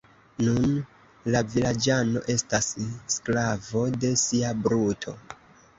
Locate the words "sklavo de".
3.19-4.17